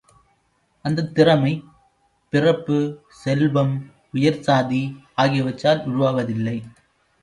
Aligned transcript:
அந்தத் 0.85 1.15
திறமை, 1.15 1.51
பிறப்பு, 2.33 2.79
செல்வம், 3.23 3.75
உயர்சாதி, 4.13 4.83
ஆகியவற்றால் 5.15 5.81
உருவாவதில்லை. 5.89 6.57